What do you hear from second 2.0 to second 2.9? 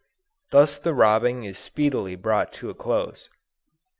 brought to a